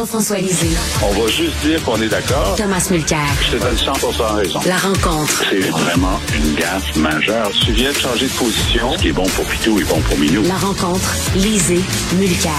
Jean-François 0.00 0.38
Lisée. 0.38 0.74
On 1.02 1.12
va 1.12 1.28
juste 1.28 1.60
dire 1.62 1.82
qu'on 1.84 2.00
est 2.00 2.08
d'accord. 2.08 2.54
Thomas 2.56 2.88
Mulcair. 2.90 3.18
Je 3.42 3.58
te 3.58 3.62
donne 3.62 3.76
100 3.76 3.92
raison. 4.34 4.60
La 4.66 4.78
rencontre. 4.78 5.44
C'est 5.50 5.60
vraiment 5.68 6.18
une 6.34 6.54
gaffe 6.54 6.96
majeure. 6.96 7.50
Tu 7.66 7.72
viens 7.72 7.92
de 7.92 7.96
changer 7.98 8.26
de 8.26 8.32
position. 8.32 8.94
Ce 8.96 9.02
qui 9.02 9.08
est 9.08 9.12
bon 9.12 9.26
pour 9.26 9.44
Pitou 9.44 9.78
est 9.78 9.84
bon 9.84 10.00
pour 10.00 10.16
Minou. 10.16 10.42
La 10.44 10.54
rencontre. 10.54 11.14
Lisée. 11.34 11.82
Mulcair. 12.18 12.50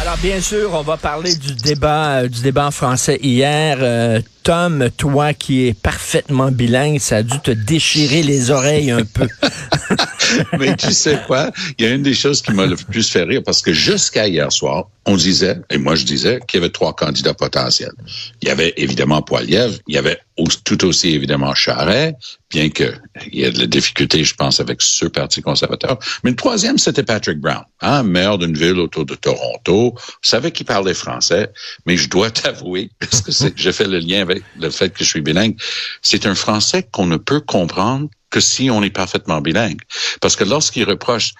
Alors 0.00 0.16
bien 0.18 0.40
sûr, 0.40 0.70
on 0.74 0.82
va 0.82 0.96
parler 0.96 1.34
du 1.34 1.54
débat 1.54 2.18
euh, 2.18 2.28
du 2.28 2.42
débat 2.42 2.66
en 2.66 2.70
français 2.70 3.18
hier. 3.20 3.78
Euh, 3.80 4.20
Tom, 4.44 4.90
toi 4.96 5.32
qui 5.32 5.66
es 5.66 5.74
parfaitement 5.74 6.52
bilingue, 6.52 7.00
ça 7.00 7.16
a 7.16 7.22
dû 7.24 7.40
te 7.40 7.50
déchirer 7.50 8.22
les 8.22 8.52
oreilles 8.52 8.92
un 8.92 9.04
peu. 9.04 9.26
Mais 10.58 10.76
tu 10.76 10.92
sais 10.92 11.20
quoi? 11.26 11.50
Il 11.78 11.84
y 11.84 11.88
a 11.88 11.94
une 11.94 12.02
des 12.02 12.14
choses 12.14 12.42
qui 12.42 12.52
m'a 12.52 12.66
le 12.66 12.76
plus 12.76 13.08
fait 13.10 13.24
rire 13.24 13.42
parce 13.44 13.62
que 13.62 13.72
jusqu'à 13.72 14.26
hier 14.28 14.50
soir, 14.52 14.88
on 15.06 15.16
disait, 15.16 15.58
et 15.70 15.78
moi 15.78 15.94
je 15.94 16.04
disais, 16.04 16.40
qu'il 16.46 16.60
y 16.60 16.64
avait 16.64 16.72
trois 16.72 16.94
candidats 16.94 17.34
potentiels. 17.34 17.92
Il 18.40 18.48
y 18.48 18.50
avait 18.50 18.72
évidemment 18.76 19.22
Poiliev, 19.22 19.78
il 19.86 19.94
y 19.94 19.98
avait 19.98 20.18
tout 20.64 20.84
aussi 20.84 21.10
évidemment 21.10 21.54
Charret, 21.54 22.14
bien 22.50 22.70
que 22.70 22.94
il 23.30 23.40
y 23.40 23.44
a 23.44 23.50
de 23.50 23.58
la 23.58 23.66
difficulté, 23.66 24.24
je 24.24 24.34
pense, 24.34 24.60
avec 24.60 24.82
ce 24.82 25.06
parti 25.06 25.42
conservateur. 25.42 25.98
Mais 26.24 26.30
le 26.30 26.36
troisième, 26.36 26.78
c'était 26.78 27.02
Patrick 27.02 27.38
Brown, 27.38 27.64
hein, 27.80 28.02
maire 28.02 28.38
d'une 28.38 28.56
ville 28.56 28.78
autour 28.78 29.04
de 29.04 29.14
Toronto. 29.14 29.94
Je 30.22 30.30
savais 30.30 30.50
qu'il 30.50 30.66
parlait 30.66 30.94
français, 30.94 31.50
mais 31.86 31.96
je 31.96 32.08
dois 32.08 32.30
t'avouer, 32.30 32.90
parce 32.98 33.20
que 33.20 33.52
j'ai 33.54 33.72
fait 33.72 33.86
le 33.86 33.98
lien 33.98 34.22
avec 34.22 34.42
le 34.58 34.70
fait 34.70 34.90
que 34.90 35.04
je 35.04 35.08
suis 35.08 35.20
bilingue, 35.20 35.56
c'est 36.02 36.26
un 36.26 36.34
français 36.34 36.82
qu'on 36.90 37.06
ne 37.06 37.16
peut 37.16 37.40
comprendre 37.40 38.08
que 38.34 38.40
si 38.40 38.68
on 38.68 38.82
est 38.82 38.90
parfaitement 38.90 39.40
bilingue. 39.40 39.82
Parce 40.20 40.34
que 40.34 40.42
lorsqu'il 40.42 40.82
reproche 40.82 41.34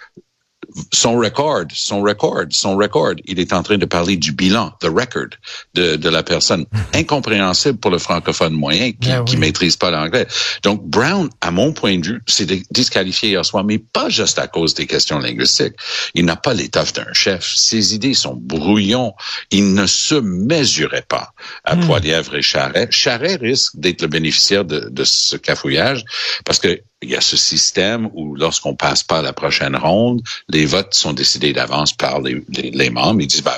son 0.92 1.18
record, 1.18 1.66
son 1.72 2.02
record, 2.02 2.46
son 2.50 2.76
record. 2.76 3.14
Il 3.26 3.38
est 3.38 3.52
en 3.52 3.62
train 3.62 3.78
de 3.78 3.86
parler 3.86 4.16
du 4.16 4.32
bilan, 4.32 4.72
the 4.80 4.86
record 4.86 5.30
de, 5.74 5.96
de 5.96 6.08
la 6.08 6.22
personne. 6.22 6.66
Incompréhensible 6.92 7.78
pour 7.78 7.90
le 7.90 7.98
francophone 7.98 8.54
moyen 8.54 8.92
qui, 8.92 9.08
ne 9.10 9.22
ben 9.22 9.38
maîtrise 9.38 9.76
pas 9.76 9.90
l'anglais. 9.90 10.26
Donc, 10.62 10.84
Brown, 10.84 11.28
à 11.40 11.50
mon 11.50 11.72
point 11.72 11.98
de 11.98 12.06
vue, 12.06 12.22
s'est 12.26 12.46
disqualifié 12.70 13.30
hier 13.30 13.44
soir, 13.44 13.64
mais 13.64 13.78
pas 13.78 14.08
juste 14.08 14.38
à 14.38 14.46
cause 14.46 14.74
des 14.74 14.86
questions 14.86 15.18
linguistiques. 15.18 15.74
Il 16.14 16.24
n'a 16.24 16.36
pas 16.36 16.54
l'étoffe 16.54 16.92
d'un 16.92 17.12
chef. 17.12 17.54
Ses 17.54 17.94
idées 17.94 18.14
sont 18.14 18.34
brouillons. 18.34 19.14
Il 19.50 19.74
ne 19.74 19.86
se 19.86 20.14
mesurait 20.14 21.06
pas 21.08 21.32
à 21.64 21.76
hmm. 21.76 21.86
Poilièvre 21.86 22.36
et 22.36 22.42
Charret. 22.42 22.88
Charret 22.90 23.36
risque 23.36 23.76
d'être 23.76 24.02
le 24.02 24.08
bénéficiaire 24.08 24.64
de, 24.64 24.88
de 24.90 25.04
ce 25.04 25.36
cafouillage 25.36 26.04
parce 26.44 26.58
que 26.58 26.80
il 27.04 27.10
y 27.10 27.16
a 27.16 27.20
ce 27.20 27.36
système 27.36 28.08
où 28.14 28.34
lorsqu'on 28.34 28.74
passe 28.74 29.02
pas 29.02 29.18
à 29.18 29.22
la 29.22 29.32
prochaine 29.32 29.76
ronde, 29.76 30.22
les 30.48 30.64
votes 30.64 30.94
sont 30.94 31.12
décidés 31.12 31.52
d'avance 31.52 31.92
par 31.92 32.20
les, 32.20 32.90
membres. 32.90 33.20
Ils 33.20 33.26
disent, 33.26 33.42
ben, 33.42 33.52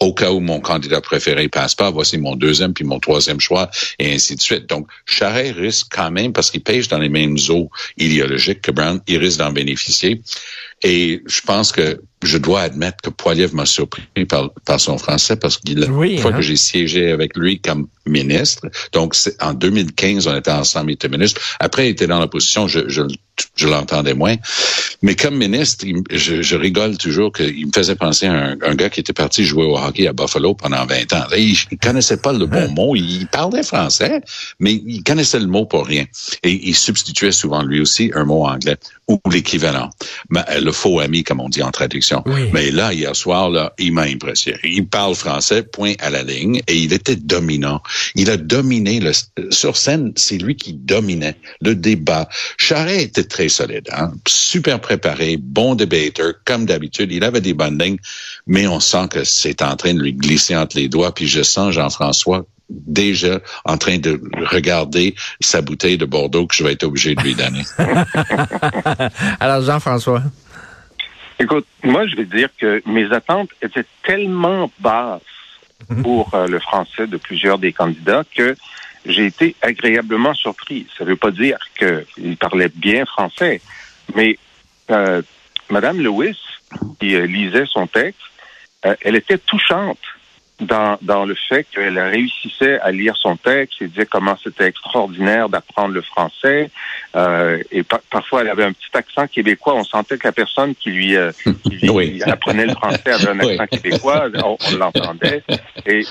au 0.00 0.12
cas 0.12 0.32
où 0.32 0.40
mon 0.40 0.60
candidat 0.60 1.00
préféré 1.00 1.48
passe 1.48 1.74
pas, 1.74 1.90
voici 1.90 2.18
mon 2.18 2.34
deuxième 2.34 2.74
puis 2.74 2.84
mon 2.84 2.98
troisième 2.98 3.40
choix 3.40 3.70
et 3.98 4.12
ainsi 4.12 4.34
de 4.34 4.40
suite. 4.40 4.66
Donc, 4.68 4.88
Charest 5.06 5.54
risque 5.56 5.86
quand 5.90 6.10
même, 6.10 6.32
parce 6.32 6.50
qu'il 6.50 6.62
pêche 6.62 6.88
dans 6.88 6.98
les 6.98 7.08
mêmes 7.08 7.36
eaux 7.50 7.70
idéologiques 7.96 8.62
que 8.62 8.72
Brown, 8.72 9.00
il 9.06 9.18
risque 9.18 9.38
d'en 9.38 9.52
bénéficier. 9.52 10.20
Et 10.82 11.22
je 11.26 11.40
pense 11.40 11.72
que 11.72 12.00
je 12.22 12.38
dois 12.38 12.62
admettre 12.62 12.98
que 13.02 13.10
Poiliev 13.10 13.54
m'a 13.54 13.66
surpris 13.66 14.02
par, 14.28 14.50
par, 14.64 14.80
son 14.80 14.98
français 14.98 15.36
parce 15.36 15.58
qu'il 15.58 15.84
oui, 15.90 16.18
fois 16.18 16.32
que 16.32 16.38
hein. 16.38 16.40
j'ai 16.40 16.56
siégé 16.56 17.12
avec 17.12 17.36
lui 17.36 17.60
comme 17.60 17.88
ministre, 18.06 18.68
donc 18.92 19.14
en 19.40 19.54
2015, 19.54 20.26
on 20.26 20.36
était 20.36 20.50
ensemble, 20.50 20.90
il 20.90 20.94
était 20.94 21.08
ministre. 21.08 21.40
Après, 21.60 21.86
il 21.86 21.90
était 21.90 22.06
dans 22.06 22.18
l'opposition, 22.18 22.66
je, 22.66 22.88
je, 22.88 23.02
je 23.54 23.68
l'entendais 23.68 24.14
moins. 24.14 24.36
Mais 25.02 25.14
comme 25.14 25.36
ministre, 25.36 25.84
je, 26.10 26.42
je, 26.42 26.56
rigole 26.56 26.96
toujours 26.96 27.32
qu'il 27.32 27.66
me 27.66 27.72
faisait 27.72 27.94
penser 27.94 28.26
à 28.26 28.32
un, 28.32 28.56
un, 28.62 28.74
gars 28.74 28.90
qui 28.90 29.00
était 29.00 29.12
parti 29.12 29.44
jouer 29.44 29.64
au 29.64 29.76
hockey 29.76 30.08
à 30.08 30.12
Buffalo 30.12 30.54
pendant 30.54 30.84
20 30.86 31.12
ans. 31.12 31.24
Il, 31.36 31.56
il 31.70 31.78
connaissait 31.78 32.16
pas 32.16 32.32
le 32.32 32.46
bon 32.46 32.68
mot, 32.72 32.96
il 32.96 33.26
parlait 33.28 33.62
français, 33.62 34.22
mais 34.58 34.72
il 34.72 35.04
connaissait 35.04 35.38
le 35.38 35.46
mot 35.46 35.66
pour 35.66 35.86
rien. 35.86 36.04
Et 36.42 36.68
il 36.68 36.74
substituait 36.74 37.32
souvent 37.32 37.62
lui 37.62 37.80
aussi 37.80 38.10
un 38.14 38.24
mot 38.24 38.46
anglais 38.46 38.78
ou 39.08 39.20
l'équivalent, 39.30 39.90
le 40.68 40.72
faux 40.72 41.00
ami, 41.00 41.24
comme 41.24 41.40
on 41.40 41.48
dit 41.48 41.62
en 41.62 41.70
traduction. 41.70 42.22
Mais 42.52 42.70
là, 42.70 42.92
hier 42.92 43.16
soir, 43.16 43.48
là, 43.48 43.72
il 43.78 43.92
m'a 43.92 44.02
impressionné. 44.02 44.58
Il 44.64 44.86
parle 44.86 45.14
français, 45.14 45.62
point 45.62 45.94
à 45.98 46.10
la 46.10 46.22
ligne, 46.22 46.60
et 46.68 46.76
il 46.76 46.92
était 46.92 47.16
dominant. 47.16 47.82
Il 48.14 48.28
a 48.28 48.36
dominé 48.36 49.00
le, 49.00 49.12
sur 49.50 49.78
scène, 49.78 50.12
c'est 50.16 50.36
lui 50.36 50.56
qui 50.56 50.74
dominait 50.74 51.36
le 51.62 51.74
débat. 51.74 52.28
Charret 52.58 53.02
était 53.02 53.24
très 53.24 53.48
solide, 53.48 53.88
hein? 53.92 54.12
super 54.28 54.78
préparé, 54.78 55.38
bon 55.38 55.74
débatteur, 55.74 56.34
comme 56.44 56.66
d'habitude. 56.66 57.12
Il 57.12 57.24
avait 57.24 57.40
des 57.40 57.54
bonnes 57.54 57.78
lignes, 57.78 57.98
mais 58.46 58.66
on 58.66 58.80
sent 58.80 59.08
que 59.10 59.24
c'est 59.24 59.62
en 59.62 59.74
train 59.76 59.94
de 59.94 60.02
lui 60.02 60.12
glisser 60.12 60.54
entre 60.54 60.76
les 60.76 60.88
doigts. 60.88 61.14
Puis 61.14 61.28
je 61.28 61.42
sens 61.42 61.72
Jean-François 61.72 62.44
déjà 62.68 63.40
en 63.64 63.78
train 63.78 63.98
de 63.98 64.20
regarder 64.50 65.14
sa 65.40 65.62
bouteille 65.62 65.98
de 65.98 66.04
Bordeaux 66.04 66.46
que 66.46 66.54
je 66.54 66.64
vais 66.64 66.72
être 66.72 66.84
obligé 66.84 67.14
de 67.14 67.22
lui 67.22 67.34
donner. 67.34 67.62
Alors, 69.40 69.62
Jean-François? 69.62 70.22
Écoute, 71.38 71.66
moi, 71.84 72.06
je 72.06 72.16
vais 72.16 72.24
dire 72.24 72.48
que 72.58 72.82
mes 72.86 73.12
attentes 73.12 73.50
étaient 73.62 73.86
tellement 74.02 74.70
basses 74.80 75.22
pour 76.02 76.34
euh, 76.34 76.46
le 76.48 76.58
français 76.58 77.06
de 77.06 77.16
plusieurs 77.16 77.58
des 77.58 77.72
candidats 77.72 78.24
que 78.34 78.56
j'ai 79.06 79.26
été 79.26 79.54
agréablement 79.62 80.34
surpris. 80.34 80.86
Ça 80.96 81.04
ne 81.04 81.10
veut 81.10 81.16
pas 81.16 81.30
dire 81.30 81.58
qu'il 81.78 82.36
parlait 82.36 82.70
bien 82.74 83.06
français, 83.06 83.60
mais 84.14 84.38
euh, 84.90 85.22
Madame 85.70 86.00
Lewis, 86.00 86.38
qui 86.98 87.14
euh, 87.14 87.26
lisait 87.26 87.66
son 87.66 87.86
texte, 87.86 88.20
euh, 88.86 88.94
elle 89.02 89.16
était 89.16 89.38
touchante 89.38 89.98
dans, 90.60 90.98
dans 91.02 91.24
le 91.24 91.34
fait 91.34 91.66
qu'elle 91.72 91.98
réussissait 91.98 92.80
à 92.80 92.90
lire 92.90 93.16
son 93.16 93.36
texte 93.36 93.80
et 93.80 93.88
disait 93.88 94.06
comment 94.06 94.36
c'était 94.42 94.66
extraordinaire 94.66 95.48
d'apprendre 95.48 95.94
le 95.94 96.02
français. 96.02 96.70
Euh, 97.16 97.62
et 97.70 97.84
parfois, 98.10 98.42
elle 98.42 98.48
avait 98.48 98.64
un 98.64 98.72
petit 98.72 98.90
accent 98.94 99.26
québécois. 99.28 99.74
On 99.74 99.84
sentait 99.84 100.18
que 100.18 100.26
la 100.26 100.32
personne 100.32 100.74
qui 100.74 100.90
lui, 100.90 101.16
euh, 101.16 101.30
qui 101.64 102.22
apprenait 102.24 102.66
le 102.66 102.74
français 102.74 103.10
avait 103.10 103.28
un 103.28 103.40
accent 103.58 103.66
québécois. 103.66 104.28
On, 104.44 104.56
l'entendait. 104.76 105.42
Et 105.86 106.04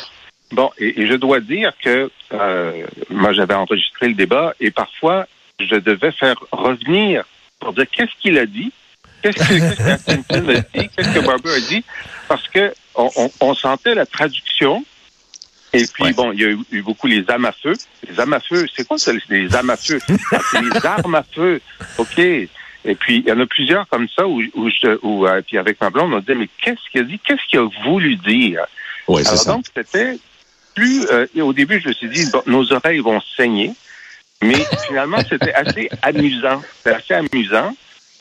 bon, 0.51 0.71
et, 0.77 1.07
je 1.07 1.13
dois 1.15 1.41
dire 1.41 1.73
que 1.83 2.09
euh, 2.33 2.87
moi, 3.09 3.33
j'avais 3.33 3.53
enregistré 3.53 4.07
le 4.07 4.13
débat 4.13 4.53
et 4.59 4.71
parfois, 4.71 5.27
je 5.59 5.75
devais 5.75 6.11
faire 6.11 6.37
revenir 6.51 7.25
pour 7.59 7.73
dire 7.73 7.85
qu'est-ce 7.91 8.15
qu'il 8.21 8.37
a 8.37 8.45
dit? 8.45 8.71
Qu'est-ce 9.21 9.37
que, 9.39 9.43
a 10.33 10.61
dit? 10.61 10.89
Qu'est-ce 10.95 11.13
que 11.13 11.25
Barber 11.25 11.49
a 11.49 11.59
dit? 11.59 11.83
Parce 12.27 12.47
que 12.47 12.71
on, 12.97 13.53
sentait 13.53 13.95
la 13.95 14.05
traduction. 14.05 14.83
Et 15.73 15.85
puis, 15.85 16.13
bon, 16.13 16.31
il 16.31 16.41
y 16.41 16.45
a 16.45 16.49
eu, 16.71 16.81
beaucoup 16.81 17.07
les 17.07 17.29
âmes 17.29 17.45
à 17.45 17.51
feu. 17.51 17.73
Les 18.09 18.19
âmes 18.19 18.33
à 18.33 18.39
feu, 18.39 18.65
c'est 18.75 18.87
quoi 18.87 18.97
ça, 18.97 19.11
les 19.29 19.55
âmes 19.55 19.69
à 19.69 19.77
feu? 19.77 19.99
Ah, 20.31 20.39
c'est 20.51 20.61
les 20.61 20.85
armes 20.85 21.15
à 21.15 21.23
feu. 21.23 21.61
OK. 21.97 22.19
Et 22.19 22.95
puis, 22.95 23.17
il 23.17 23.27
y 23.27 23.31
en 23.31 23.39
a 23.39 23.45
plusieurs 23.45 23.87
comme 23.89 24.07
ça 24.07 24.27
où, 24.27 24.41
où, 24.55 24.69
je, 24.69 24.97
où 25.01 25.27
euh, 25.27 25.41
puis 25.45 25.57
avec 25.57 25.79
ma 25.81 25.89
blonde, 25.89 26.13
on 26.13 26.19
disait, 26.19 26.35
mais 26.35 26.49
qu'est-ce 26.61 26.89
qu'il 26.91 27.01
a 27.01 27.03
dit? 27.03 27.19
Qu'est-ce 27.19 27.45
qu'il 27.49 27.59
a 27.59 27.69
voulu 27.83 28.15
dire? 28.15 28.65
Oui, 29.07 29.27
Alors, 29.27 29.45
donc, 29.45 29.65
c'était 29.75 30.17
plus, 30.73 31.05
euh, 31.07 31.27
au 31.41 31.53
début, 31.53 31.81
je 31.81 31.89
me 31.89 31.93
suis 31.93 32.07
dit, 32.07 32.25
nos 32.45 32.71
oreilles 32.71 32.99
vont 32.99 33.19
saigner. 33.35 33.73
Mais 34.41 34.63
finalement, 34.85 35.17
c'était 35.27 35.53
assez 35.53 35.89
amusant. 36.01 36.61
C'était 36.77 36.95
assez 36.95 37.13
amusant. 37.13 37.75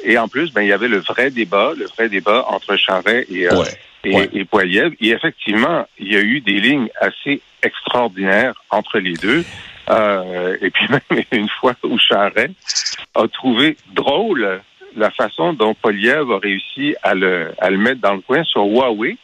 Et 0.07 0.17
en 0.19 0.29
plus, 0.29 0.53
ben, 0.53 0.63
il 0.63 0.69
y 0.69 0.73
avait 0.73 0.89
le 0.89 1.01
vrai 1.01 1.31
débat, 1.31 1.73
le 1.77 1.87
vrai 1.87 2.09
débat 2.09 2.47
entre 2.49 2.77
Charret 2.77 3.27
et, 3.29 3.49
euh, 3.51 3.65
et, 4.05 4.45
Poiliev. 4.45 4.95
Et 5.01 5.09
effectivement, 5.09 5.85
il 5.99 6.13
y 6.13 6.17
a 6.17 6.21
eu 6.21 6.41
des 6.41 6.61
lignes 6.61 6.89
assez 7.01 7.43
extraordinaires 7.61 8.55
entre 8.71 9.01
les 9.01 9.15
deux. 9.15 9.45
Euh, 9.91 10.57
et 10.63 10.71
puis 10.71 10.87
même 11.11 11.23
une 11.33 11.49
fois 11.49 11.75
où 11.83 11.99
Charret 11.99 12.51
a 13.17 13.27
trouvé 13.27 13.77
drôle 13.95 14.61
la 14.97 15.11
façon 15.11 15.53
dont 15.53 15.75
Poiliev 15.75 16.31
a 16.31 16.39
réussi 16.39 16.95
à 17.03 17.15
le, 17.15 17.53
à 17.59 17.69
le 17.69 17.77
mettre 17.77 18.01
dans 18.01 18.15
le 18.15 18.21
coin 18.21 18.45
sur 18.45 18.63
Huawei. 18.63 19.17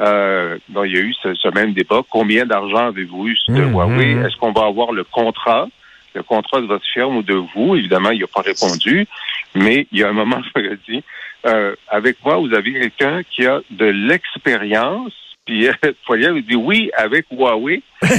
Euh, 0.00 0.58
il 0.68 0.92
y 0.92 0.96
a 0.96 1.00
eu 1.00 1.14
ce, 1.22 1.54
même 1.54 1.74
débat. 1.74 2.02
Combien 2.10 2.44
d'argent 2.44 2.88
avez-vous 2.88 3.28
eu 3.28 3.36
de 3.48 3.62
mmh, 3.62 3.72
Huawei? 3.72 4.14
Mmh. 4.16 4.26
Est-ce 4.26 4.36
qu'on 4.36 4.52
va 4.52 4.66
avoir 4.66 4.90
le 4.90 5.04
contrat? 5.04 5.68
Le 6.12 6.24
contrat 6.24 6.60
de 6.60 6.66
votre 6.66 6.84
firme 6.92 7.18
ou 7.18 7.22
de 7.22 7.34
vous? 7.54 7.76
Évidemment, 7.76 8.10
il 8.10 8.20
n'a 8.20 8.26
pas 8.26 8.42
répondu. 8.42 9.06
Mais 9.54 9.86
il 9.92 10.00
y 10.00 10.04
a 10.04 10.08
un 10.08 10.12
moment, 10.12 10.40
je 10.56 10.60
me 10.60 10.76
dit, 10.88 11.04
euh, 11.46 11.74
avec 11.88 12.16
moi, 12.24 12.36
vous 12.36 12.52
avez 12.54 12.72
quelqu'un 12.72 13.22
qui 13.22 13.46
a 13.46 13.60
de 13.70 13.86
l'expérience. 13.86 15.12
Puis 15.44 15.68
euh, 15.68 15.72
Poilier 16.06 16.42
dit 16.42 16.56
oui 16.56 16.90
avec 16.96 17.26
Huawei. 17.30 17.82
puis 18.00 18.10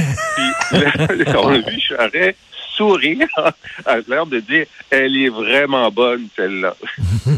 on 1.36 1.48
a 1.48 1.58
vu 1.58 1.80
Charret 1.80 2.36
sourire 2.76 3.26
à 3.86 3.96
l'air 4.06 4.26
de 4.26 4.40
dire 4.40 4.66
elle 4.90 5.16
est 5.16 5.28
vraiment 5.28 5.90
bonne 5.90 6.28
celle-là. 6.36 6.76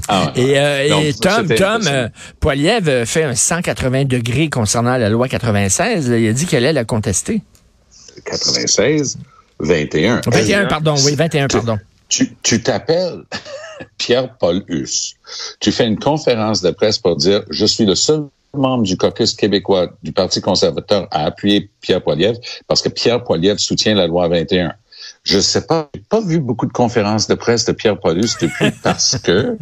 Ah, 0.09 0.33
et, 0.35 0.59
euh, 0.59 1.03
et 1.03 1.15
Tom, 1.15 1.49
Tom 1.49 1.83
euh, 1.87 2.09
Poiliev 2.41 3.05
fait 3.07 3.23
un 3.23 3.35
180 3.35 4.05
degrés 4.05 4.49
concernant 4.49 4.97
la 4.97 5.09
loi 5.09 5.29
96. 5.29 6.09
Il 6.09 6.29
a 6.29 6.33
dit 6.33 6.47
qu'elle 6.47 6.65
allait 6.65 6.73
la 6.73 6.85
contester. 6.85 7.41
96, 8.25 9.19
21. 9.61 10.21
21, 10.27 10.67
pardon, 10.67 10.97
oui, 11.05 11.15
21, 11.15 11.49
pardon. 11.49 11.79
Tu 12.09 12.63
t'appelles 12.63 13.23
Pierre-Paul 13.99 14.65
Hus. 14.69 15.15
Tu 15.61 15.73
fais 15.73 15.87
une 15.87 15.99
conférence 15.99 16.63
de 16.63 16.71
presse 16.71 16.99
pour 16.99 17.17
dire, 17.17 17.43
je 17.51 17.67
suis 17.67 17.85
le 17.85 17.95
seul 17.95 18.25
membre 18.55 18.85
du 18.85 18.97
caucus 18.97 19.35
québécois 19.35 19.91
du 20.03 20.13
Parti 20.13 20.41
conservateur 20.41 21.07
a 21.11 21.25
appuyé 21.25 21.71
Pierre 21.81 22.03
Poilievre 22.03 22.39
parce 22.67 22.83
que 22.83 22.89
Pierre 22.89 23.23
Poilievre 23.23 23.61
soutient 23.61 23.95
la 23.95 24.07
loi 24.07 24.29
21. 24.29 24.73
Je 25.25 25.41
sais 25.41 25.67
pas, 25.67 25.91
j'ai 25.95 26.01
pas 26.09 26.21
vu 26.21 26.39
beaucoup 26.41 26.67
de 26.67 26.73
conférences 26.73 27.27
de 27.27 27.35
presse 27.35 27.65
de 27.65 27.73
Pierre 27.73 27.99
Paulus 27.99 28.31
depuis 28.41 28.71
parce 28.83 29.19
que 29.19 29.59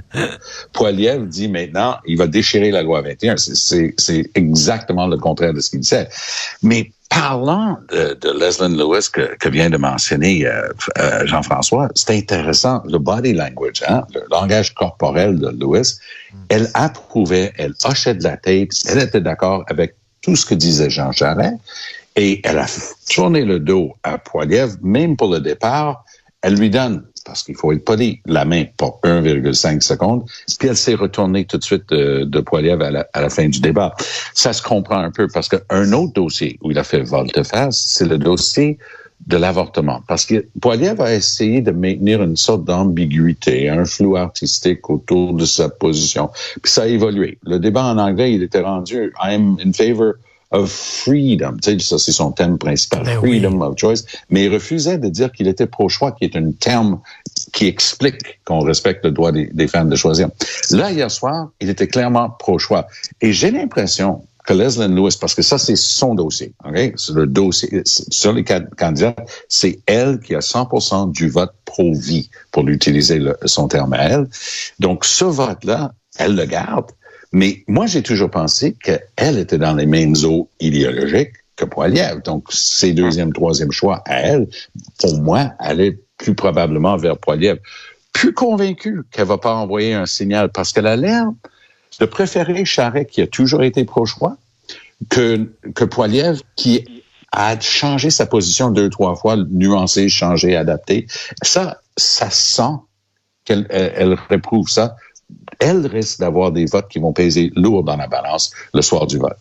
Poilievre 0.73 1.27
dit 1.27 1.49
maintenant, 1.49 1.97
il 2.07 2.17
va 2.17 2.27
déchirer 2.27 2.71
la 2.71 2.83
loi 2.83 3.03
21. 3.03 3.37
C'est 3.37 4.31
exactement 4.35 5.07
le 5.07 5.17
contraire 5.17 5.53
de 5.53 5.61
ce 5.61 5.71
qu'il 5.71 5.81
disait. 5.81 6.09
Mais 6.63 6.91
parlant 7.11 7.79
de, 7.91 8.15
de 8.15 8.31
Leslie 8.39 8.77
Lewis 8.77 9.09
que, 9.13 9.37
que, 9.37 9.49
vient 9.49 9.71
de 9.71 9.77
mentionner 9.77 10.47
euh, 10.47 10.69
euh, 10.99 11.27
Jean-François, 11.27 11.89
c'est 11.95 12.17
intéressant, 12.17 12.83
le 12.87 12.99
body 12.99 13.33
language, 13.33 13.83
hein, 13.89 14.03
le 14.15 14.23
langage 14.31 14.75
corporel 14.75 15.39
de 15.39 15.49
Lewis, 15.49 15.99
elle 16.49 16.69
approuvait, 16.75 17.53
elle 17.59 17.75
hochait 17.85 18.15
de 18.15 18.25
la 18.25 18.37
tête, 18.37 18.71
elle 18.89 18.99
était 18.99 19.21
d'accord 19.21 19.65
avec 19.69 19.95
tout 20.23 20.37
ce 20.37 20.45
que 20.45 20.55
disait 20.55 20.91
Jean 20.91 21.13
Charest, 21.13 21.57
et 22.17 22.41
elle 22.45 22.59
a 22.59 22.67
tourné 23.13 23.45
le 23.45 23.61
dos 23.61 23.93
à 24.03 24.19
Poiliev, 24.19 24.77
même 24.83 25.17
pour 25.17 25.33
le 25.33 25.41
départ, 25.41 26.05
elle 26.43 26.55
lui 26.55 26.71
donne, 26.71 27.05
parce 27.25 27.43
qu'il 27.43 27.57
faut 27.57 27.73
être 27.73 27.85
poli, 27.85 28.21
la 28.25 28.45
main 28.45 28.65
pour 28.77 29.01
1,5 29.03 29.81
secondes, 29.81 30.25
puis 30.59 30.69
elle 30.69 30.77
s'est 30.77 30.95
retournée 30.95 31.45
tout 31.45 31.59
de 31.59 31.65
suite 31.65 31.89
de, 31.91 32.25
de 32.25 32.41
Poiliev 32.41 32.81
à 32.81 32.91
la, 32.91 33.07
à 33.13 33.21
la, 33.21 33.29
fin 33.29 33.49
du 33.49 33.61
débat. 33.61 33.95
Ça 34.33 34.53
se 34.53 34.63
comprend 34.63 34.99
un 34.99 35.11
peu 35.11 35.29
parce 35.29 35.49
qu'un 35.49 35.93
autre 35.93 36.13
dossier 36.15 36.59
où 36.63 36.71
il 36.71 36.79
a 36.79 36.85
fait 36.85 37.03
volte-face, 37.03 37.85
c'est 37.89 38.07
le 38.07 38.19
dossier 38.19 38.79
de 39.27 39.37
l'avortement. 39.37 40.03
Parce 40.07 40.25
que 40.25 40.47
Poiliev 40.61 41.01
a 41.01 41.15
essayé 41.15 41.63
de 41.63 41.73
maintenir 41.73 42.23
une 42.23 42.37
sorte 42.37 42.65
d'ambiguïté, 42.65 43.69
un 43.69 43.85
flou 43.85 44.17
artistique 44.17 44.89
autour 44.89 45.35
de 45.35 45.45
sa 45.45 45.69
position. 45.69 46.31
Puis 46.63 46.71
ça 46.71 46.83
a 46.83 46.87
évolué. 46.87 47.39
Le 47.45 47.59
débat 47.59 47.85
en 47.85 47.99
anglais, 47.99 48.35
il 48.35 48.43
était 48.43 48.61
rendu 48.61 49.13
«I'm 49.23 49.57
in 49.65 49.73
favor 49.73 50.15
of 50.51 50.71
freedom. 50.71 51.57
Tu 51.63 51.73
sais, 51.73 51.79
ça, 51.79 51.99
c'est 51.99 52.13
son 52.13 52.33
thème 52.33 52.59
principal, 52.59 53.05
Ben 53.05 53.19
freedom 53.19 53.61
oui. 53.61 53.67
of 53.67 53.79
choice. 53.79 54.05
Mais 54.31 54.45
il 54.45 54.53
refusait 54.53 54.99
de 54.99 55.09
dire 55.09 55.33
qu'il 55.33 55.49
était 55.49 55.67
pro-choix, 55.67 56.13
qui 56.13 56.25
est 56.25 56.37
un 56.37 56.53
terme 56.53 57.01
qui 57.53 57.67
explique 57.67 58.41
qu'on 58.45 58.61
respecte 58.61 59.05
le 59.05 59.11
droit 59.11 59.33
des, 59.33 59.47
des 59.53 59.69
femmes 59.69 59.89
de 59.89 59.97
choisir. 59.97 60.29
Là, 60.71 60.93
hier 60.93 61.11
soir, 61.11 61.51
il 61.61 61.69
était 61.69 61.89
clairement 61.89 62.31
pro-choix. 62.31 62.87
Et 63.21 63.33
j'ai 63.33 63.51
l'impression 63.51 64.23
que 64.47 64.55
Leslie 64.55 64.89
Lewis, 64.89 65.19
parce 65.21 65.35
que 65.35 65.43
ça, 65.43 65.59
c'est 65.59 65.77
son 65.77 66.15
dossier, 66.15 66.55
OK? 66.65 66.93
C'est 66.97 67.13
le 67.13 67.27
dossier, 67.27 67.83
sur 67.85 68.33
les 68.33 68.45
candidats, 68.45 69.17
c'est 69.49 69.81
elle 69.87 70.21
qui 70.21 70.35
a 70.35 70.39
100% 70.39 71.11
du 71.11 71.29
vote 71.29 71.53
pro-vie, 71.65 72.31
pour 72.53 72.67
utiliser 72.69 73.19
le, 73.19 73.37
son 73.45 73.69
terme 73.69 73.93
à 73.93 74.05
elle. 74.05 74.29
Donc, 74.79 75.05
ce 75.05 75.25
vote-là, 75.25 75.93
elle 76.19 76.37
le 76.37 76.47
garde. 76.47 76.87
Mais 77.33 77.65
moi, 77.67 77.87
j'ai 77.87 78.03
toujours 78.03 78.31
pensé 78.31 78.75
qu'elle 78.83 79.39
était 79.39 79.59
dans 79.59 79.75
les 79.75 79.87
mêmes 79.87 80.15
eaux 80.25 80.49
idéologiques 80.61 81.33
que 81.57 81.65
Poiliev. 81.65 82.23
Donc, 82.23 82.53
ses 82.53 82.93
deuxième, 82.93 83.33
troisième 83.33 83.73
choix 83.73 84.03
à 84.07 84.21
elle, 84.21 84.49
pour 84.99 85.21
moi, 85.21 85.53
allait 85.59 85.99
plus 86.19 86.35
probablement 86.35 86.97
vers 86.97 87.19
Poiliev. 87.19 87.59
Plus 88.13 88.33
convaincue 88.33 89.03
qu'elle 89.11 89.27
va 89.27 89.39
pas 89.39 89.55
envoyer 89.55 89.95
un 89.95 90.07
signal 90.07 90.51
parce 90.51 90.73
qu'elle 90.73 90.87
a 90.87 90.97
l'air 90.97 91.27
de 92.01 92.07
préférer 92.07 92.65
Charret, 92.65 93.07
qui 93.07 93.23
a 93.23 93.27
toujours 93.27 93.63
été 93.63 93.85
pro-choix, 93.85 94.37
que, 95.09 95.51
que 95.75 95.85
qui 96.57 96.85
a 97.33 97.59
changé 97.61 98.11
sa 98.11 98.27
position 98.27 98.71
deux, 98.71 98.89
trois 98.89 99.17
fois, 99.17 99.37
nuancé, 99.37 100.09
changé, 100.09 100.57
adapté. 100.57 101.07
Ça, 101.43 101.81
ça 101.97 102.31
sent 102.31 102.77
qu'elle 103.45 103.67
elle, 103.71 103.93
elle 103.97 104.19
réprouve 104.29 104.69
ça 104.69 104.97
elle 105.59 105.87
risque 105.87 106.21
d'avoir 106.21 106.53
des 106.53 106.67
votes 106.67 106.89
qui 106.89 106.99
vont 106.99 107.13
peser 107.13 107.53
lourd 107.57 107.83
dans 107.83 107.97
la 107.97 108.07
balance 108.07 108.51
le 108.75 108.83
soir 108.83 109.07
du 109.07 109.19
vote. 109.19 109.37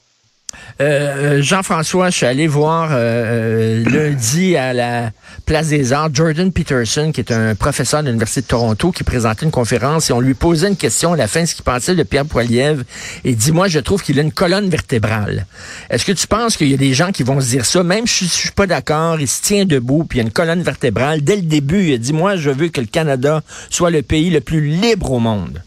Euh, 0.82 1.42
Jean-François, 1.42 2.10
je 2.10 2.18
suis 2.18 2.26
allé 2.26 2.48
voir 2.48 2.90
euh, 2.92 3.84
lundi 3.90 4.56
à 4.56 4.74
la 4.74 5.12
Place 5.46 5.68
des 5.68 5.94
Arts 5.94 6.10
Jordan 6.14 6.52
Peterson, 6.52 7.12
qui 7.14 7.22
est 7.22 7.32
un 7.32 7.56
professeur 7.56 8.02
de 8.02 8.08
l'Université 8.08 8.42
de 8.42 8.48
Toronto, 8.48 8.92
qui 8.92 9.04
présentait 9.04 9.46
une 9.46 9.52
conférence 9.52 10.10
et 10.10 10.14
on 10.14 10.20
lui 10.20 10.34
posait 10.34 10.68
une 10.68 10.76
question 10.76 11.14
à 11.14 11.18
la 11.18 11.28
fin, 11.28 11.46
ce 11.46 11.56
qu'il 11.56 11.64
pensait 11.64 11.96
de 11.96 12.04
Pierre 12.04 12.26
Poilievre. 12.26 12.84
Et 13.24 13.36
dit, 13.36 13.52
moi, 13.52 13.68
je 13.68 13.80
trouve 13.80 14.02
qu'il 14.02 14.20
a 14.20 14.22
une 14.22 14.32
colonne 14.32 14.70
vertébrale. 14.70 15.46
Est-ce 15.90 16.06
que 16.06 16.12
tu 16.12 16.28
penses 16.28 16.58
qu'il 16.58 16.70
y 16.70 16.74
a 16.74 16.78
des 16.78 16.94
gens 16.94 17.12
qui 17.12 17.24
vont 17.24 17.40
se 17.40 17.50
dire 17.50 17.66
ça? 17.66 17.84
Même 17.84 18.08
si 18.08 18.26
je 18.26 18.32
suis 18.32 18.52
pas 18.52 18.68
d'accord, 18.68 19.20
il 19.20 19.28
se 19.28 19.42
tient 19.42 19.66
debout, 19.66 20.04
puis 20.04 20.20
il 20.20 20.22
y 20.22 20.24
a 20.24 20.28
une 20.28 20.34
colonne 20.34 20.62
vertébrale. 20.62 21.22
Dès 21.22 21.36
le 21.36 21.44
début, 21.44 21.88
il 21.88 21.94
a 21.94 21.98
dit, 21.98 22.14
moi, 22.14 22.36
je 22.36 22.50
veux 22.50 22.70
que 22.70 22.82
le 22.82 22.88
Canada 22.88 23.42
soit 23.70 23.92
le 23.92 24.02
pays 24.02 24.30
le 24.30 24.42
plus 24.42 24.62
libre 24.62 25.12
au 25.12 25.20
monde. 25.20 25.62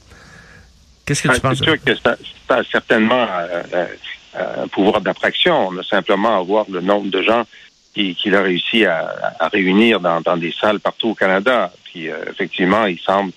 Qu'est-ce 1.09 1.23
que 1.23 1.35
tu 1.35 1.41
penses? 1.41 1.59
C'est 1.59 1.65
sûr 1.65 1.83
que 1.83 1.95
ça, 1.95 2.17
ça 2.47 2.57
a 2.57 2.65
certainement 2.65 3.27
euh, 3.41 3.63
euh, 4.37 4.65
un 4.65 4.69
pouvoir 4.69 5.01
d'attraction. 5.01 5.69
On 5.69 5.79
a 5.79 5.83
simplement 5.83 6.39
à 6.39 6.43
voir 6.43 6.67
le 6.71 6.83
nombre 6.83 7.11
de 7.11 7.23
gens 7.23 7.45
qu'il 7.95 8.15
qui 8.15 8.35
a 8.35 8.43
réussi 8.43 8.85
à, 8.85 9.35
à 9.41 9.49
réunir 9.49 10.01
dans, 10.01 10.21
dans, 10.21 10.37
des 10.37 10.53
salles 10.53 10.81
partout 10.81 11.11
au 11.11 11.15
Canada. 11.15 11.73
Puis 11.85 12.11
euh, 12.11 12.17
effectivement, 12.31 12.85
il 12.85 12.99
semble. 12.99 13.33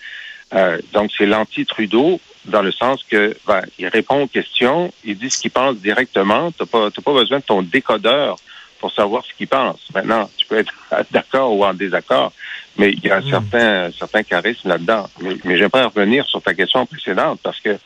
Euh, 0.54 0.80
donc 0.92 1.12
c'est 1.18 1.26
l'anti-Trudeau 1.26 2.20
dans 2.44 2.62
le 2.62 2.74
sens 2.74 3.04
que 3.10 3.38
ben, 3.48 3.62
il 3.80 3.88
répond 3.88 4.24
aux 4.24 4.28
questions, 4.28 4.92
il 5.06 5.18
dit 5.18 5.30
ce 5.30 5.40
qu'il 5.40 5.52
pense 5.52 5.78
directement. 5.78 6.52
T'as 6.52 6.66
pas 6.66 6.92
t'as 6.92 7.02
pas 7.02 7.14
besoin 7.14 7.40
de 7.40 7.44
ton 7.44 7.62
décodeur 7.62 8.38
pour 8.82 8.92
savoir 8.92 9.24
ce 9.24 9.34
qu'il 9.34 9.48
pense. 9.48 9.80
Maintenant, 9.96 10.30
tu 10.36 10.46
peux 10.46 10.58
être 10.58 10.74
d'accord 11.12 11.56
ou 11.56 11.64
en 11.64 11.74
désaccord, 11.74 12.34
mais 12.82 12.94
il 12.94 13.06
y 13.06 13.12
a 13.12 13.18
un 13.18 13.22
mmh. 13.22 13.30
certain 13.30 13.92
certain 13.92 14.24
charisme 14.24 14.70
là-dedans. 14.70 15.08
Mais, 15.22 15.36
mais 15.44 15.56
j'aimerais 15.58 15.84
revenir 15.84 16.26
sur 16.26 16.42
ta 16.42 16.56
question 16.56 16.84
précédente 16.88 17.40
parce 17.44 17.60
que 17.60 17.78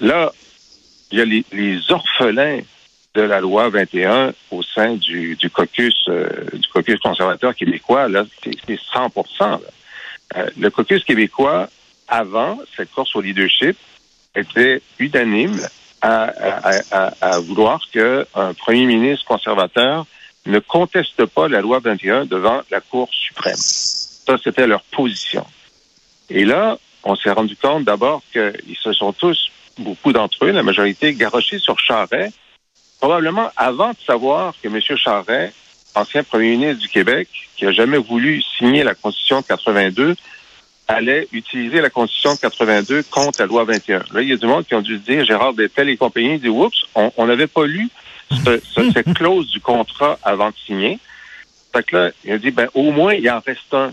là, 0.00 0.32
il 1.12 1.18
y 1.18 1.22
a 1.22 1.24
les, 1.24 1.44
les, 1.52 1.92
orphelins 1.92 2.60
de 3.14 3.22
la 3.22 3.40
loi 3.40 3.68
21 3.68 4.32
au 4.50 4.62
sein 4.64 4.94
du, 4.94 5.36
du 5.36 5.48
caucus 5.48 5.94
euh, 6.08 6.28
du 6.52 6.68
caucus 6.68 6.98
conservateur 6.98 7.54
québécois. 7.54 8.08
Là, 8.08 8.24
c'est 8.42 8.80
100 8.92 9.12
là. 9.38 9.60
Euh, 10.36 10.50
Le 10.58 10.70
caucus 10.70 11.04
québécois, 11.04 11.68
avant 12.08 12.58
cette 12.76 12.90
course 12.90 13.14
au 13.14 13.20
leadership, 13.20 13.76
était 14.34 14.82
unanime 14.98 15.60
à, 16.02 16.24
à, 16.24 16.72
à, 16.90 17.12
à 17.20 17.38
vouloir 17.40 17.80
qu'un 17.92 18.24
premier 18.54 18.86
ministre 18.86 19.24
conservateur 19.24 20.06
ne 20.46 20.58
conteste 20.58 21.26
pas 21.26 21.48
la 21.48 21.60
loi 21.60 21.78
21 21.80 22.24
devant 22.24 22.62
la 22.70 22.80
Cour 22.80 23.08
suprême. 23.12 23.56
C'était 24.42 24.66
leur 24.66 24.82
position. 24.82 25.46
Et 26.28 26.44
là, 26.44 26.78
on 27.04 27.16
s'est 27.16 27.30
rendu 27.30 27.56
compte 27.56 27.84
d'abord 27.84 28.22
qu'ils 28.32 28.76
se 28.80 28.92
sont 28.92 29.12
tous 29.12 29.50
beaucoup 29.78 30.12
d'entre 30.12 30.44
eux, 30.44 30.50
la 30.50 30.62
majorité, 30.62 31.14
garochés 31.14 31.58
sur 31.58 31.78
Charret, 31.78 32.30
probablement 33.00 33.50
avant 33.56 33.90
de 33.90 33.98
savoir 34.06 34.54
que 34.62 34.68
M. 34.68 34.80
Charret, 34.96 35.52
ancien 35.94 36.22
premier 36.22 36.50
ministre 36.56 36.82
du 36.82 36.88
Québec, 36.88 37.28
qui 37.56 37.66
a 37.66 37.72
jamais 37.72 37.98
voulu 37.98 38.42
signer 38.58 38.84
la 38.84 38.94
Constitution 38.94 39.40
de 39.40 39.46
82, 39.46 40.16
allait 40.86 41.28
utiliser 41.32 41.80
la 41.80 41.88
Constitution 41.88 42.34
de 42.34 42.40
82 42.40 43.04
contre 43.04 43.40
la 43.40 43.46
loi 43.46 43.64
21. 43.64 43.98
Là, 44.12 44.22
il 44.22 44.28
y 44.28 44.32
a 44.32 44.36
du 44.36 44.46
monde 44.46 44.66
qui 44.66 44.74
ont 44.74 44.82
dû 44.82 44.96
se 44.96 45.02
dire, 45.02 45.24
Gérard 45.24 45.52
Bettel 45.52 45.88
et 45.88 45.96
compagnie, 45.96 46.38
dit, 46.38 46.48
oups, 46.48 46.84
on 46.94 47.26
n'avait 47.26 47.46
pas 47.46 47.64
lu 47.64 47.88
ce, 48.30 48.60
ce, 48.62 48.90
cette 48.92 49.14
clause 49.14 49.48
du 49.48 49.60
contrat 49.60 50.18
avant 50.22 50.48
de 50.50 50.54
signer. 50.66 50.98
Fait 51.72 51.84
que 51.84 51.96
là, 51.96 52.10
il 52.24 52.32
a 52.32 52.38
dit, 52.38 52.50
ben, 52.50 52.68
au 52.74 52.90
moins, 52.90 53.14
il 53.14 53.28
en 53.30 53.40
reste 53.40 53.72
un. 53.72 53.92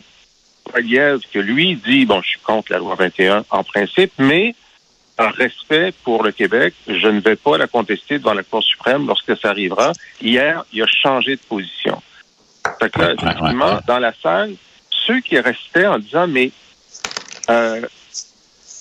Poiliev, 0.70 1.20
que 1.34 1.40
lui 1.40 1.76
dit, 1.76 2.06
bon, 2.06 2.22
je 2.22 2.30
suis 2.30 2.40
contre 2.40 2.72
la 2.72 2.80
loi 2.80 2.96
21 2.96 3.46
en 3.50 3.64
principe, 3.64 4.12
mais 4.18 4.56
par 5.16 5.34
respect 5.34 5.94
pour 6.04 6.24
le 6.24 6.32
Québec, 6.32 6.74
je 6.88 7.08
ne 7.08 7.20
vais 7.20 7.36
pas 7.36 7.58
la 7.58 7.68
contester 7.68 8.20
devant 8.20 8.34
la 8.34 8.44
Cour 8.44 8.64
suprême 8.64 9.08
lorsque 9.08 9.36
ça 9.38 9.50
arrivera. 9.50 9.92
Hier, 10.22 10.64
il 10.74 10.84
a 10.84 10.88
changé 10.88 11.36
de 11.36 11.42
position. 11.42 12.02
Fait 12.80 12.90
que 12.92 13.00
là, 13.00 13.14
effectivement, 13.14 13.80
dans 13.88 14.00
la 14.00 14.14
salle, 14.22 14.54
ceux 14.90 15.20
qui 15.22 15.40
restaient 15.40 15.88
en 15.88 15.98
disant, 16.00 16.28
mais 16.28 16.52
euh, 17.50 17.82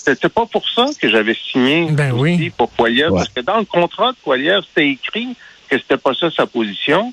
c'était 0.07 0.28
pas 0.28 0.45
pour 0.47 0.69
ça 0.69 0.87
que 1.00 1.09
j'avais 1.09 1.35
signé 1.35 1.87
ben 1.90 2.12
aussi 2.12 2.37
oui. 2.38 2.50
pour 2.50 2.71
Poiliev, 2.71 3.11
Ouais. 3.12 3.19
parce 3.19 3.28
que 3.31 3.40
dans 3.40 3.59
le 3.59 3.64
contrat 3.64 4.12
de 4.12 4.16
Poiliev, 4.23 4.62
c'était 4.69 4.88
écrit 4.90 5.35
que 5.71 5.78
c'était 5.78 5.97
pas 5.97 6.14
ça 6.14 6.31
sa 6.31 6.47
position. 6.47 7.12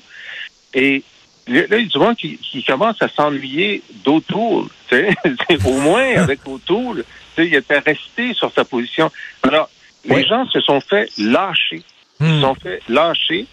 Et 0.74 1.02
là, 1.46 1.62
il 1.78 1.84
y 1.84 1.86
a 1.86 1.88
du 1.88 1.98
monde 1.98 2.16
qui, 2.16 2.36
qui 2.38 2.62
commence 2.64 3.00
à 3.00 3.08
s'ennuyer 3.08 3.82
d'Autour. 4.04 4.68
tu 4.88 4.96
sais. 4.96 5.14
Au 5.66 5.72
moins, 5.80 6.16
avec 6.16 6.40
Autour, 6.46 6.96
tu 6.96 7.02
sais, 7.36 7.46
il 7.46 7.54
était 7.54 7.78
resté 7.78 8.34
sur 8.34 8.52
sa 8.52 8.64
position. 8.64 9.10
Alors, 9.42 9.68
les 10.04 10.24
gens 10.24 10.46
se 10.48 10.60
sont 10.60 10.80
fait 10.80 11.08
lâcher. 11.18 11.82
Ils 12.20 12.26
se 12.26 12.32
Hmm. 12.34 12.40
sont 12.42 12.54
fait 12.54 12.80
lâcher 12.88 13.46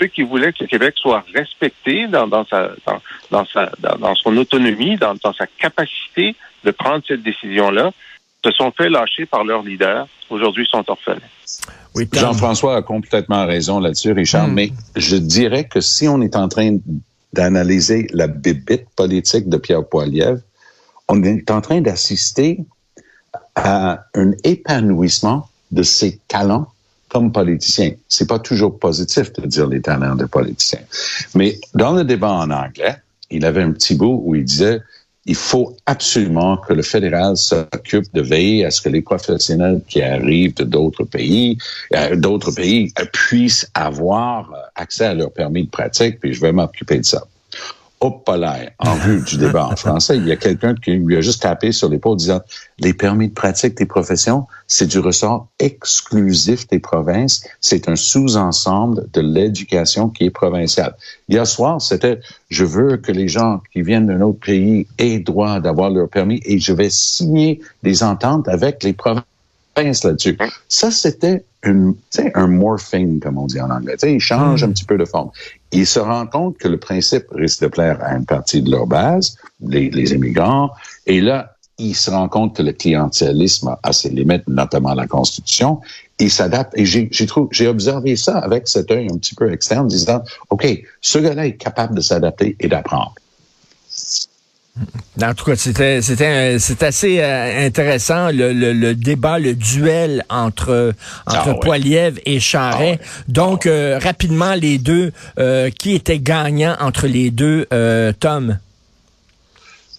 ceux 0.00 0.06
qui 0.06 0.22
voulaient 0.22 0.52
que 0.52 0.62
le 0.62 0.66
Québec 0.66 0.94
soit 0.96 1.24
respecté 1.34 2.06
dans, 2.06 2.26
dans, 2.26 2.46
sa, 2.46 2.70
dans, 2.86 3.00
dans, 3.30 3.44
sa, 3.46 3.70
dans, 3.78 3.96
dans 3.98 4.14
son 4.14 4.34
autonomie, 4.36 4.96
dans, 4.96 5.14
dans 5.22 5.32
sa 5.34 5.46
capacité 5.46 6.34
de 6.64 6.70
prendre 6.70 7.02
cette 7.06 7.22
décision-là, 7.22 7.90
se 8.44 8.50
sont 8.52 8.70
fait 8.72 8.88
lâcher 8.88 9.26
par 9.26 9.44
leurs 9.44 9.62
leaders. 9.62 10.06
Aujourd'hui, 10.30 10.64
ils 10.64 10.70
sont 10.70 10.84
orphelins. 10.88 11.18
Oui. 11.94 12.08
Jean-François 12.12 12.76
a 12.76 12.82
complètement 12.82 13.46
raison 13.46 13.80
là-dessus, 13.80 14.12
Richard, 14.12 14.48
Mm. 14.48 14.52
mais 14.54 14.72
je 14.96 15.16
dirais 15.16 15.64
que 15.64 15.80
si 15.80 16.08
on 16.08 16.20
est 16.22 16.36
en 16.36 16.48
train 16.48 16.76
d'analyser 17.36 18.08
la 18.12 18.26
bibite 18.26 18.88
politique 18.96 19.48
de 19.48 19.58
Pierre 19.58 19.86
Poilievre, 19.86 20.40
on 21.08 21.22
est 21.22 21.50
en 21.50 21.60
train 21.60 21.80
d'assister 21.80 22.64
à 23.54 24.06
un 24.14 24.32
épanouissement 24.42 25.48
de 25.70 25.82
ses 25.82 26.18
talents 26.26 26.68
comme 27.08 27.30
politicien. 27.30 27.92
C'est 28.08 28.28
pas 28.28 28.38
toujours 28.38 28.78
positif 28.78 29.32
de 29.34 29.46
dire 29.46 29.68
les 29.68 29.80
talents 29.80 30.16
de 30.16 30.24
politicien. 30.24 30.80
Mais 31.34 31.58
dans 31.74 31.92
le 31.92 32.04
débat 32.04 32.32
en 32.32 32.50
anglais, 32.50 32.96
il 33.30 33.44
avait 33.44 33.62
un 33.62 33.72
petit 33.72 33.94
bout 33.94 34.22
où 34.24 34.34
il 34.34 34.44
disait 34.44 34.80
il 35.26 35.34
faut 35.34 35.76
absolument 35.86 36.56
que 36.56 36.72
le 36.72 36.82
fédéral 36.82 37.36
s'occupe 37.36 38.06
de 38.14 38.22
veiller 38.22 38.64
à 38.64 38.70
ce 38.70 38.80
que 38.80 38.88
les 38.88 39.02
professionnels 39.02 39.80
qui 39.88 40.00
arrivent 40.00 40.54
de 40.54 40.64
d'autres 40.64 41.04
pays, 41.04 41.58
euh, 41.94 42.14
d'autres 42.16 42.52
pays 42.52 42.92
puissent 43.12 43.68
avoir 43.74 44.52
euh, 44.52 44.56
accès 44.76 45.06
à 45.06 45.14
leur 45.14 45.32
permis 45.32 45.64
de 45.64 45.70
pratique, 45.70 46.20
puis 46.20 46.32
je 46.32 46.40
vais 46.40 46.52
m'occuper 46.52 46.98
de 46.98 47.04
ça 47.04 47.26
en 48.78 48.94
vue 48.94 49.22
du 49.22 49.36
débat 49.38 49.66
en 49.66 49.76
français, 49.76 50.16
il 50.16 50.26
y 50.26 50.32
a 50.32 50.36
quelqu'un 50.36 50.74
qui 50.74 50.92
lui 50.92 51.16
a 51.16 51.20
juste 51.20 51.42
tapé 51.42 51.72
sur 51.72 51.88
l'épaule 51.88 52.16
disant 52.16 52.40
les 52.78 52.92
permis 52.92 53.28
de 53.28 53.34
pratique 53.34 53.76
des 53.76 53.86
professions, 53.86 54.46
c'est 54.66 54.86
du 54.86 54.98
ressort 54.98 55.48
exclusif 55.58 56.66
des 56.68 56.78
provinces, 56.78 57.44
c'est 57.60 57.88
un 57.88 57.96
sous-ensemble 57.96 59.06
de 59.12 59.20
l'éducation 59.20 60.08
qui 60.08 60.24
est 60.24 60.30
provinciale. 60.30 60.94
Hier 61.28 61.46
soir, 61.46 61.80
c'était 61.80 62.20
je 62.48 62.64
veux 62.64 62.96
que 62.96 63.12
les 63.12 63.28
gens 63.28 63.60
qui 63.72 63.82
viennent 63.82 64.06
d'un 64.06 64.20
autre 64.20 64.40
pays 64.40 64.86
aient 64.98 65.18
droit 65.18 65.60
d'avoir 65.60 65.90
leur 65.90 66.08
permis 66.08 66.40
et 66.44 66.58
je 66.58 66.72
vais 66.72 66.90
signer 66.90 67.60
des 67.82 68.02
ententes 68.02 68.48
avec 68.48 68.82
les 68.82 68.92
provinces 68.92 69.24
là-dessus. 69.76 70.38
Ça, 70.68 70.90
c'était 70.90 71.44
une, 71.62 71.94
un 72.34 72.46
morphing, 72.46 73.20
comme 73.20 73.38
on 73.38 73.46
dit 73.46 73.60
en 73.60 73.70
anglais. 73.70 73.94
sais, 73.98 74.12
il 74.12 74.20
change 74.20 74.62
un 74.64 74.70
petit 74.70 74.84
peu 74.84 74.96
de 74.96 75.04
forme. 75.04 75.30
Il 75.72 75.86
se 75.86 75.98
rend 75.98 76.26
compte 76.26 76.56
que 76.58 76.68
le 76.68 76.78
principe 76.78 77.24
risque 77.32 77.62
de 77.62 77.66
plaire 77.68 77.98
à 78.02 78.16
une 78.16 78.24
partie 78.24 78.62
de 78.62 78.70
leur 78.70 78.86
base, 78.86 79.36
les, 79.60 79.90
les 79.90 80.12
immigrants, 80.12 80.70
et 81.06 81.20
là, 81.20 81.52
il 81.78 81.94
se 81.94 82.10
rend 82.10 82.28
compte 82.28 82.56
que 82.56 82.62
le 82.62 82.72
clientélisme 82.72 83.76
a 83.82 83.92
ses 83.92 84.08
limites, 84.08 84.48
notamment 84.48 84.94
la 84.94 85.06
Constitution. 85.06 85.80
Il 86.18 86.30
s'adapte. 86.30 86.72
Et 86.76 86.86
j'ai, 86.86 87.10
j'ai 87.50 87.68
observé 87.68 88.16
ça 88.16 88.38
avec 88.38 88.66
cet 88.66 88.90
œil 88.90 89.08
un 89.12 89.18
petit 89.18 89.34
peu 89.34 89.52
externe, 89.52 89.86
disant, 89.86 90.22
OK, 90.48 90.66
ce 91.02 91.18
gars-là 91.18 91.46
est 91.46 91.56
capable 91.56 91.94
de 91.94 92.00
s'adapter 92.00 92.56
et 92.60 92.68
d'apprendre. 92.68 93.14
En 95.22 95.32
tout 95.32 95.46
cas, 95.46 95.56
c'était 95.56 96.02
c'est 96.02 96.82
assez 96.82 97.20
euh, 97.20 97.66
intéressant 97.66 98.30
le, 98.30 98.52
le, 98.52 98.94
débat, 98.94 99.38
le 99.38 99.54
duel 99.54 100.24
entre 100.28 100.92
entre 101.26 101.48
ah 101.48 101.54
Poiliev 101.54 102.20
et 102.26 102.38
Charret. 102.38 103.00
Ah 103.02 103.06
Donc 103.28 103.66
euh, 103.66 103.98
rapidement 103.98 104.54
les 104.54 104.76
deux 104.76 105.12
euh, 105.38 105.70
qui 105.70 105.94
étaient 105.94 106.18
gagnants 106.18 106.76
entre 106.80 107.06
les 107.06 107.30
deux 107.30 107.66
Tom? 108.20 108.58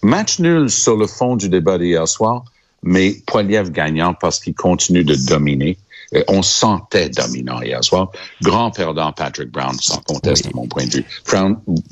Match 0.02 0.38
nul 0.38 0.70
sur 0.70 0.96
le 0.96 1.08
fond 1.08 1.34
du 1.34 1.48
débat 1.48 1.76
d'hier 1.78 2.06
soir, 2.06 2.44
mais 2.84 3.16
Poiliev 3.26 3.72
gagnant 3.72 4.14
parce 4.14 4.38
qu'il 4.38 4.54
continue 4.54 5.02
de 5.02 5.16
dominer. 5.28 5.76
Euh, 6.14 6.22
on 6.28 6.42
sentait 6.42 7.08
dominant 7.10 7.60
hier 7.60 7.82
soir. 7.84 8.10
Grand 8.42 8.70
perdant 8.70 9.12
Patrick 9.12 9.50
Brown, 9.50 9.74
sans 9.74 10.00
conteste, 10.00 10.46
à 10.46 10.50
mon 10.54 10.66
point 10.66 10.86
de 10.86 10.96
vue. 10.96 11.04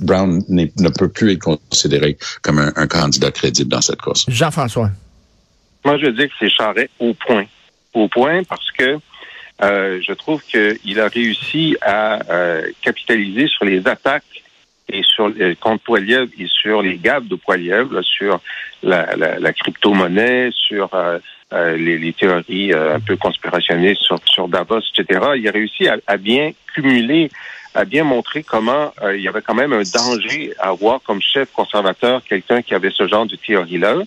Brown, 0.01 0.43
ne 0.49 0.89
peut 0.89 1.09
plus 1.09 1.33
être 1.33 1.41
considéré 1.41 2.17
comme 2.43 2.59
un, 2.59 2.87
candidat 2.87 3.31
crédible 3.31 3.71
dans 3.71 3.81
cette 3.81 4.01
course. 4.01 4.25
Jean-François. 4.29 4.91
Moi, 5.85 5.99
je 5.99 6.07
veux 6.07 6.13
dire 6.13 6.29
que 6.29 6.35
c'est 6.39 6.51
Charret 6.51 6.89
au 6.99 7.15
point. 7.15 7.45
Au 7.95 8.09
point 8.09 8.43
parce 8.45 8.71
que 8.73 8.99
euh, 9.63 10.01
je 10.07 10.13
trouve 10.13 10.43
qu'il 10.43 11.01
a 11.01 11.09
réussi 11.09 11.77
à 11.81 12.21
euh, 12.31 12.71
capitaliser 12.83 13.49
sur 13.49 13.65
les 13.65 13.87
attaques 13.87 14.25
et 14.89 15.03
sur 15.03 15.33
contre 15.61 15.83
Poiliev 15.83 16.29
et 16.39 16.47
sur 16.47 16.83
les 16.83 16.99
gaffes 16.99 17.27
de 17.27 17.37
Poiliev, 17.37 17.89
sur 18.03 18.41
la, 18.83 19.17
la, 19.17 19.53
crypto-monnaie, 19.53 20.51
sur 20.53 20.91
euh, 21.53 21.76
les, 21.76 21.99
les, 21.99 22.12
théories 22.12 22.73
euh, 22.73 22.97
un 22.97 23.00
peu 23.00 23.17
conspirationnistes 23.17 24.03
sur, 24.03 24.19
sur, 24.25 24.49
Davos, 24.49 24.81
etc. 24.81 25.21
Il 25.37 25.47
a 25.47 25.53
réussi 25.53 25.87
à, 25.87 25.97
à 26.07 26.17
bien 26.17 26.50
cumuler, 26.75 27.31
à 27.75 27.85
bien 27.85 28.03
montrer 28.03 28.43
comment 28.43 28.93
euh, 29.03 29.17
il 29.17 29.23
y 29.23 29.29
avait 29.29 29.43
quand 29.43 29.55
même 29.55 29.73
un 29.73 29.83
danger 29.83 30.53
à 30.59 30.71
avoir 30.71 31.00
comme 31.03 31.23
chef 31.23 31.53
conservateur 31.53 32.25
quelqu'un 32.25 32.62
qui 32.62 32.75
avait 32.75 32.91
ce 32.91 33.07
genre 33.07 33.26
de 33.26 33.37
théorie-là. 33.37 33.99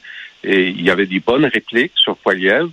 Et 0.43 0.67
il 0.67 0.81
y 0.81 0.89
avait 0.89 1.05
des 1.05 1.19
bonnes 1.19 1.45
répliques 1.45 1.93
sur 1.95 2.17
Poiliev. 2.17 2.69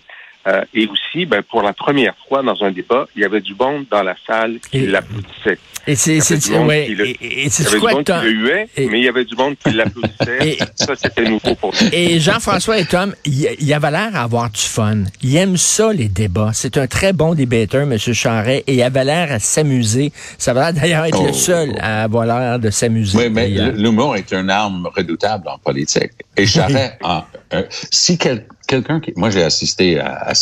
Et 0.74 0.86
aussi, 0.86 1.26
ben, 1.26 1.42
pour 1.42 1.62
la 1.62 1.72
première 1.72 2.14
fois 2.28 2.42
dans 2.42 2.62
un 2.62 2.70
débat, 2.70 3.06
il 3.16 3.22
y 3.22 3.24
avait 3.24 3.40
du 3.40 3.54
monde 3.54 3.86
dans 3.90 4.02
la 4.02 4.14
salle 4.26 4.58
qui 4.70 4.86
l'applaudissait. 4.86 5.58
Et 5.88 5.94
c'est 5.94 6.20
c'est 6.20 6.58
ouais, 6.58 6.88
et, 7.20 7.48
c'est 7.48 7.78
quoi 7.78 8.02
que 8.02 8.12
le 8.24 8.30
huait, 8.30 8.68
mais 8.76 8.98
il 8.98 9.04
y 9.04 9.08
avait 9.08 9.24
du 9.24 9.36
monde 9.36 9.54
qui 9.64 9.70
l'applaudissait. 9.70 10.58
ça 10.74 10.94
c'était 10.96 11.22
nouveau 11.22 11.54
pour 11.54 11.70
lui. 11.72 11.88
Et 11.92 12.18
Jean-François 12.18 12.78
et 12.78 12.84
Tom, 12.86 13.14
il, 13.24 13.72
avait 13.72 13.90
l'air 13.92 14.10
d'avoir 14.10 14.50
du 14.50 14.60
fun. 14.60 15.04
Il 15.22 15.36
aime 15.36 15.56
ça 15.56 15.92
les 15.92 16.08
débats. 16.08 16.50
C'est 16.54 16.76
un 16.76 16.88
très 16.88 17.12
bon 17.12 17.34
débatteur 17.34 17.82
M. 17.82 17.96
Charret, 17.98 18.64
et 18.66 18.74
il 18.74 18.82
avait 18.82 19.04
l'air 19.04 19.30
à 19.30 19.38
s'amuser. 19.38 20.12
Ça 20.38 20.52
va 20.54 20.72
d'ailleurs 20.72 21.04
être 21.04 21.22
le 21.22 21.30
oh. 21.30 21.32
seul 21.32 21.76
à 21.80 22.02
avoir 22.02 22.26
l'air 22.26 22.58
de 22.58 22.70
s'amuser. 22.70 23.16
Oui, 23.16 23.30
mais 23.30 23.48
l'humour 23.48 24.16
est 24.16 24.32
une 24.32 24.50
arme 24.50 24.88
redoutable 24.92 25.48
en 25.48 25.58
politique. 25.58 26.12
Et 26.36 26.46
Charret, 26.46 26.98
euh, 27.54 27.62
si 27.92 28.18
quelqu'un 28.18 28.98
qui, 28.98 29.12
moi 29.14 29.30
j'ai 29.30 29.44
assisté 29.44 30.00
à, 30.00 30.16
à 30.16 30.34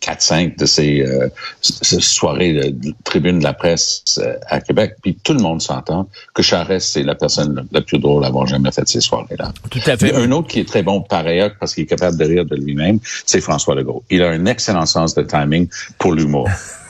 4-5 0.00 0.58
de 0.58 0.66
ces, 0.66 1.02
euh, 1.02 1.28
soirées 1.60 2.52
de, 2.52 2.94
tribune 3.04 3.40
de 3.40 3.44
la 3.44 3.52
presse 3.52 4.02
euh, 4.18 4.34
à 4.46 4.60
Québec. 4.60 4.94
Puis 5.02 5.18
tout 5.22 5.34
le 5.34 5.40
monde 5.40 5.60
s'entend 5.60 6.08
que 6.34 6.42
Charest, 6.42 6.92
c'est 6.92 7.02
la 7.02 7.14
personne 7.14 7.66
la 7.72 7.80
plus 7.80 7.98
drôle 7.98 8.24
à 8.24 8.28
avoir 8.28 8.46
jamais 8.46 8.70
fait 8.72 8.86
ces 8.88 9.00
soirées-là. 9.00 9.52
Tout 9.70 9.80
à 9.86 9.96
fait. 9.96 10.14
un 10.14 10.30
autre 10.32 10.48
qui 10.48 10.60
est 10.60 10.68
très 10.68 10.82
bon 10.82 11.00
par 11.00 11.26
ailleurs 11.26 11.52
parce 11.58 11.74
qu'il 11.74 11.84
est 11.84 11.86
capable 11.86 12.16
de 12.16 12.24
rire 12.24 12.44
de 12.44 12.56
lui-même, 12.56 13.00
c'est 13.26 13.40
François 13.40 13.74
Legault. 13.74 14.04
Il 14.10 14.22
a 14.22 14.30
un 14.30 14.46
excellent 14.46 14.86
sens 14.86 15.14
de 15.14 15.22
timing 15.22 15.68
pour 15.98 16.12
l'humour. 16.12 16.48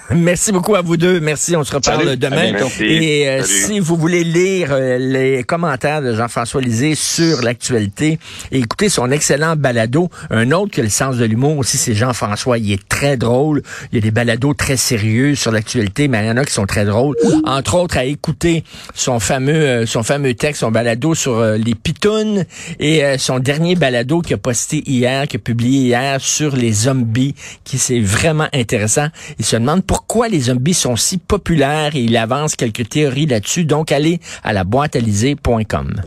Merci 0.14 0.52
beaucoup 0.52 0.74
à 0.74 0.80
vous 0.80 0.96
deux. 0.96 1.20
Merci. 1.20 1.54
On 1.54 1.64
se 1.64 1.74
reparle 1.74 2.16
demain. 2.16 2.54
Et 2.80 3.28
euh, 3.28 3.42
si 3.44 3.78
vous 3.78 3.96
voulez 3.96 4.24
lire 4.24 4.68
euh, 4.72 4.96
les 4.96 5.44
commentaires 5.44 6.00
de 6.00 6.14
Jean-François 6.14 6.62
Lisée 6.62 6.94
sur 6.94 7.42
l'actualité 7.42 8.18
et 8.50 8.58
écouter 8.58 8.88
son 8.88 9.10
excellent 9.10 9.54
balado, 9.54 10.08
un 10.30 10.50
autre 10.52 10.72
que 10.72 10.80
le 10.80 10.88
sens 10.88 11.18
de 11.18 11.26
l'humour 11.26 11.58
aussi, 11.58 11.76
c'est 11.76 11.94
Jean-François. 11.94 12.56
Il 12.56 12.72
est 12.72 12.88
très 12.88 13.18
drôle. 13.18 13.62
Il 13.92 13.96
y 13.96 13.98
a 13.98 14.00
des 14.00 14.10
balados 14.10 14.54
très 14.54 14.78
sérieux 14.78 15.34
sur 15.34 15.52
l'actualité, 15.52 16.08
mais 16.08 16.24
il 16.24 16.28
y 16.28 16.30
en 16.30 16.38
a 16.38 16.44
qui 16.44 16.54
sont 16.54 16.66
très 16.66 16.86
drôles. 16.86 17.16
Entre 17.44 17.74
autres, 17.74 17.98
à 17.98 18.04
écouter 18.04 18.64
son 18.94 19.20
fameux, 19.20 19.52
euh, 19.52 19.86
son 19.86 20.02
fameux 20.02 20.32
texte, 20.32 20.60
son 20.60 20.70
balado 20.70 21.14
sur 21.14 21.42
les 21.42 21.74
pitounes 21.74 22.44
et 22.80 23.02
son 23.18 23.40
dernier 23.40 23.74
balado 23.74 24.22
qu'il 24.22 24.34
a 24.34 24.38
posté 24.38 24.82
hier, 24.86 25.28
qu'il 25.28 25.38
a 25.38 25.42
publié 25.42 25.88
hier 25.88 26.20
sur 26.20 26.56
les 26.56 26.72
zombies, 26.72 27.34
qui 27.64 27.76
c'est 27.78 28.00
vraiment 28.00 28.48
intéressant. 28.54 29.08
Il 29.38 29.44
se 29.44 29.56
demande 29.56 29.84
pourquoi 29.84 29.97
pourquoi 29.98 30.28
les 30.28 30.42
zombies 30.42 30.74
sont 30.74 30.94
si 30.94 31.18
populaires 31.18 31.96
et 31.96 32.02
il 32.02 32.16
avance 32.16 32.54
quelques 32.54 32.88
théories 32.88 33.26
là-dessus. 33.26 33.64
Donc, 33.64 33.90
allez 33.90 34.20
à 34.44 34.52
la 34.52 34.62
boîtealisée.com. 34.62 36.02